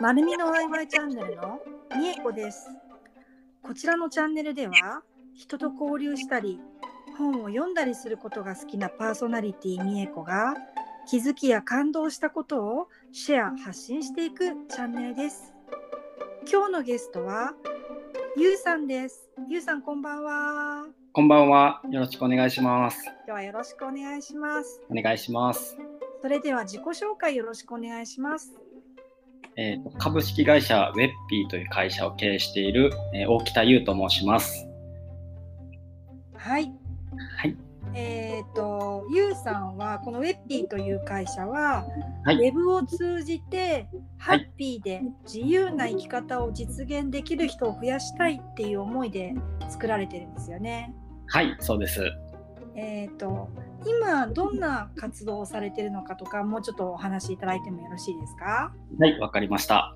[0.00, 1.60] まるみのワイワイチャンネルの
[1.96, 2.68] みえこです。
[3.62, 5.02] こちらのチャンネルでは
[5.34, 6.60] 人と交流したり
[7.16, 10.54] 本を読んだりすることが好きなパーソナリティみえこが
[11.08, 15.52] 気づきや感動したことをシェア発信していくチャンネルです。
[16.50, 17.52] 今日のゲストは
[18.36, 19.28] ゆうさんです。
[19.48, 20.86] ゆうさんこんばんは。
[21.12, 21.82] こんばんは。
[21.90, 23.04] よろしくお願いします。
[23.26, 24.80] ではよろしくお願いします。
[24.90, 25.76] お願いします。
[26.20, 28.52] それでは自己紹介よろしくお願いします。
[29.56, 34.66] えーと株式会社ウェッピーという会社を経営している、えー大北優と申します。
[36.34, 36.72] はい。
[37.36, 37.56] はい。
[37.94, 41.84] えっ、と、ゆうさんは、このウェッピーという会社は、
[42.24, 43.86] はいウェブを通じて、
[44.18, 49.34] ハはいッピーで自由な生き方を実現できる人を増やしたいっていう思いで
[49.68, 50.94] 作られてるんですよね。
[51.28, 52.02] はい、そうです。
[52.74, 53.48] えっ、と、
[53.86, 58.72] 今どんな活動をされてるのかとか、もうちょっとお話しいただいてもよろしいですか？
[58.98, 59.94] はい、わかりました。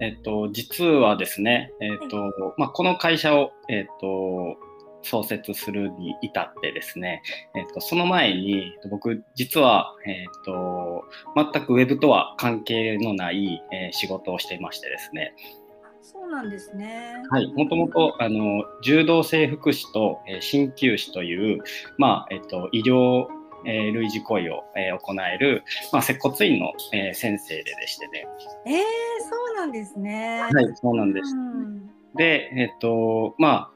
[0.00, 2.16] えっ、と、実はですね、えっ、と、
[2.56, 4.56] まあ、この会社を、えっ、と、
[5.02, 7.22] 創設するに至ってですね、
[7.54, 11.04] えっとその前に僕実は、えっと
[11.36, 15.34] 全くウェブとは関係のない、えー仕事をしていましてですね、
[16.02, 17.14] そうなんですね。
[17.30, 21.62] はい、もともとあの柔道整復師とえー鍼灸師という、
[21.98, 23.26] まあえっと、医療、
[23.66, 28.26] えー類似行為を、えー行える、まあ、接骨院の、えー先生ででしてね。
[28.66, 28.74] えー、
[29.28, 30.40] そうなんですね。
[30.42, 31.34] はい、そうなんです。
[31.34, 33.70] うんで、えっと、まあ、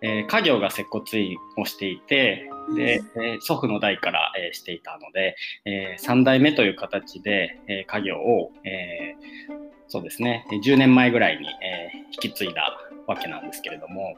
[0.00, 14.14] えー家業が接骨院をしていて、で、えー祖父の代から、えーしていたので、え3代目という形で、えー家業を、えーそうですね、10年前ぐらいに、えー引き継いだわけなんですけれども、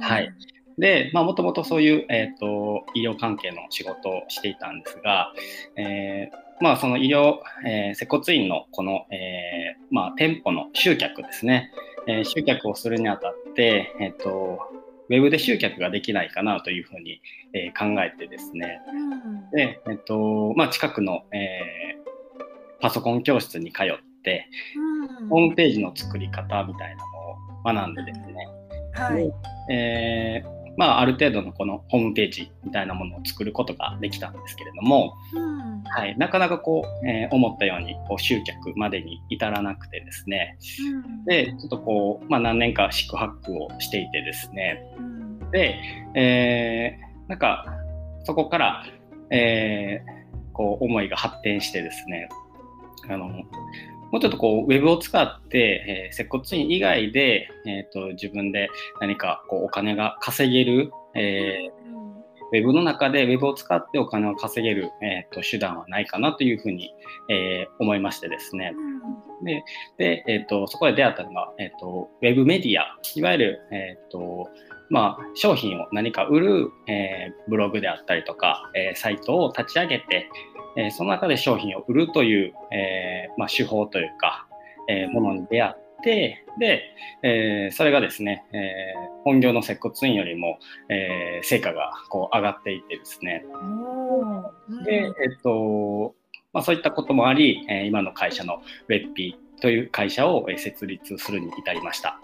[0.00, 0.32] はい。
[0.78, 5.32] で、まあ、もともとそういう、えっ、と、医療関係の仕事をしていたんですが、
[5.76, 11.72] えーまあ、その医療、えー接骨院のこの、えーまあ、店舗の集客ですね、
[12.06, 14.60] えー集客をするにあたって、えっ、と、
[15.08, 17.20] ウェブで集客ができないかなというふうに、
[17.52, 22.04] えー考えてですね、うんで、えっ、と、まあ、近くの、えー
[22.80, 24.13] パソコン教室に通って、
[25.20, 25.28] うん。
[25.28, 28.48] ホームページの作り方みたいなのを学んでですね、
[28.92, 29.32] はい。
[29.72, 35.82] えーまあ、ある程度のこのホームページみたいなものを作ることができたんですけれども、うん。
[35.84, 40.58] はい、なかなかこう、えー思ったようにこう集客までに至らなくてですね。
[40.92, 41.24] うん。
[41.26, 44.82] でちょっとこう、まあ、何年か四苦八苦をしていてですね。
[44.98, 45.50] うん。
[45.50, 45.78] で、
[46.14, 47.64] えーなんか
[48.24, 48.84] そこから、
[49.30, 50.14] えー
[50.54, 52.28] こう思いが発展してですね。
[53.08, 53.28] あの
[54.14, 58.70] もうちょっとこうウェブを使って、えー接骨院以外で、えー、と自分で
[59.00, 61.84] 何かこうお金が稼げる、えー
[62.52, 66.94] ウェブの中でウェブを使ってお金を稼げる、えー、と手段はないかなというふうに、
[67.28, 68.72] えー思いましてですね。
[69.42, 69.64] で、
[69.98, 74.48] でえー、とそこで出会ったのが、えー、とウェブメディア、いわゆる、えーと
[74.90, 80.28] まあ、商品を何か売る、えーブログであったりとか、えーサイトを立ち上げて、
[80.76, 84.46] えーその中で商品を売るという、えーまあ、手法というか、
[84.88, 86.82] えーものに出会って、で、
[87.22, 90.58] えーそれがですね、えー本業の接骨院よりも、
[90.88, 93.44] えー成果がこう上がっていってですね、
[94.84, 96.14] で、えっと、
[96.52, 102.18] まあ、そういったこともあり、えー今の会社のウェッピーという会社をえー設立するに至りました。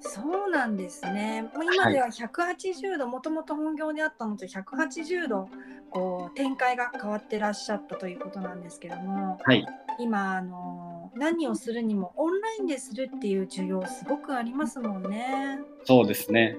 [0.00, 1.42] そうなんですね。
[1.54, 5.48] もう今では180度、もともと本業であったのと180度
[5.90, 9.66] こう展開が変わってらっしゃったということなんですけども、はい、
[9.98, 15.60] 今あの何をするにもオンラインでするっていう需要すごくありますもんね。
[15.84, 16.56] そうですね。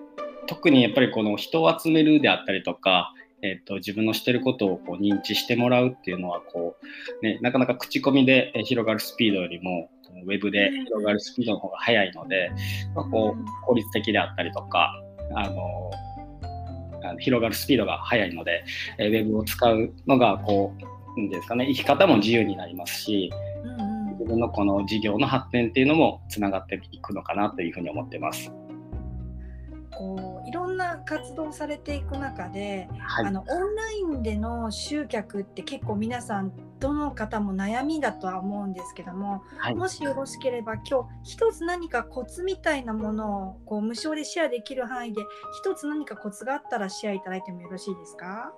[0.47, 6.75] 特にやっぱりこの人を集めるであったりとか、えっと自分のしてることをこう認知してもらうっていうのはこ
[7.21, 9.89] う、ね、なかなか口コミでえー広がるスピードよりも
[10.23, 12.51] ウェブで広がるスピードの方が速いので、
[12.95, 14.93] まあ、こう効率的であったりとか
[15.35, 15.91] あの
[17.19, 18.63] 広がるスピードが速いので、
[18.97, 21.65] えーウェブを使うのがこうなんですかね。
[21.67, 23.31] 生き方も自由になりますし
[24.19, 28.51] 自分のこの事業の発展っていうのもつながっていくのかなというふうに思ってます。
[29.91, 33.25] こういろんな活動をされていく中で、はい。
[33.25, 39.75] あのオンラインでの集客って結構皆さんどの方も悩みだとは思うんですけども、はい。
[39.75, 45.21] もしよろしければ今日一つ何かコツみたいなものをこう無償でシェアできる範囲で
[45.61, 48.53] 一つ何かコツがあったらシェアいただいてもよろしいですか？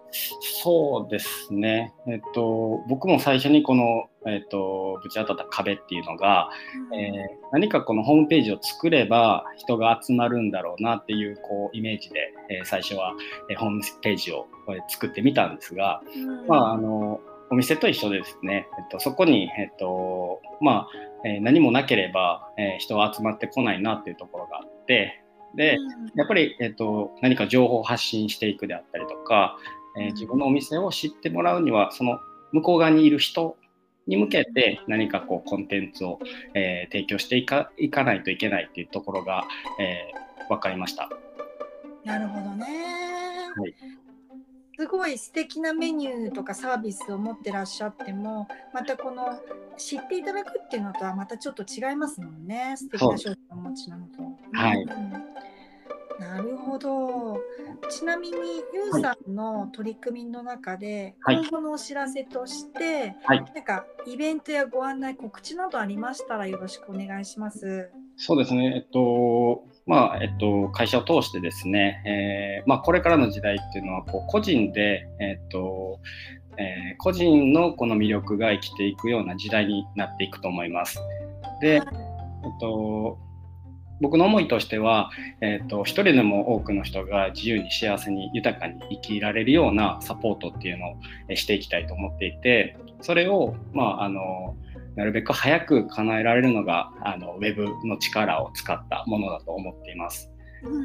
[0.64, 6.50] そうですね、えっと、僕も最初にこの、えっと、ぶち当たった壁っていうのが、
[6.94, 13.14] えー何かこのホームページを作れば人が集まるんだろうなっていうこうイメージで、えー最初は、
[13.50, 16.48] えーホームページをえー作ってみたんですが、うん。
[16.48, 17.20] まあ、あの
[17.52, 20.88] お店と一緒でですね、えっと、そこに、えっとまあ
[21.26, 25.22] えー、何もなければ、えー、人は集まってこないなっていうところがあって
[25.56, 25.78] で、
[26.16, 29.58] やっぱり、えっと、何か情報を発信していくであったりとか、
[30.00, 32.20] えー、自分のお店を知ってもらうにはその
[32.52, 33.58] 向こう側にいる人
[34.08, 36.20] に向けて何かこうコンテンツを、
[36.54, 39.46] えー、提供していかいかないといけないっていうところが、
[39.80, 41.10] えー、分かりました。
[42.04, 42.66] なるほどね。
[43.56, 43.76] はい、
[44.82, 49.40] すごい素敵なメニューとかサービスを持ってらっしゃってもまたこの
[49.78, 54.24] 知っていただくっていうのとはまたちょっと違いますもんね素敵な商品をお持ちなのと。
[54.54, 55.14] はい、うん
[56.20, 57.40] なるほど。
[57.90, 58.38] ちなみに、
[58.74, 67.90] ゆうさんの取り組みの中で、はい、今後のお知らせとして、はい、なんかイベントやご案内、告知などありましたらよろしくお願いします。
[68.18, 68.76] そうですね。
[68.76, 76.00] えっと、まあ、えっと、会社を通してですね、えー、まあ、これからの時代っていうのは、こう、個人で、えっと、
[76.58, 80.98] えー、個人のこの魅力が生きていくような時代になっていくと思います。
[81.60, 81.82] で、えっ
[82.62, 83.20] と、
[84.00, 85.10] 僕の思いとしては、
[85.42, 94.56] えーと、一人でも多くの人が自由に幸せに豊かに生きられるようなサポートっていうのをしていきたいと思っていてそれを、まあ、あの
[94.96, 100.32] なるべく早く叶えられるのがあのウェブの力を使ったものだと思っています。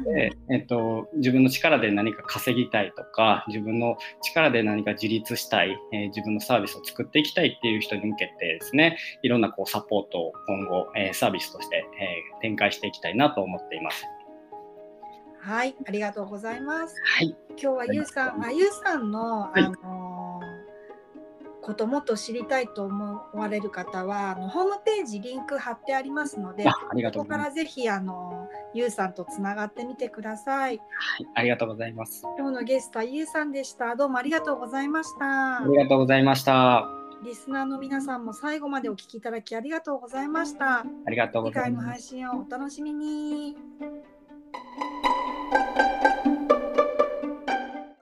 [0.05, 14.03] で、えっと、自分の力で何か稼ぎたいとか自分の力で何か自立したい、えー、自分のサービスを作っていきたいっていう人に向けてですねいろんなこうサポートを今後、えー、サービスとして、えー、展開していきたいなと思っています。
[15.39, 16.95] はい、ありがとうございます。
[17.05, 19.75] はい、今日はゆうさん、あゆうさんの、はい、あの
[21.67, 30.77] こともっと知りたいと思われる方はあのホームページリンク貼ってありますのでそこからぜひあのゆうさんとつながってみてください。
[30.77, 32.23] はい、ありがとうございます。
[32.37, 33.97] 今日のゲストはゆうさんでした。
[33.97, 35.57] どうもありがとうございました。
[35.57, 36.87] ありがとうございました。
[37.25, 40.85] リスナーの皆さんも最後までお聞きいただきありがとうございました。
[41.05, 42.07] ありがとうございます。
[42.07, 43.57] 次回の配信をお楽しみに。